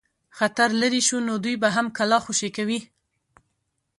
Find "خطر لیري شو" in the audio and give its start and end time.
0.37-1.17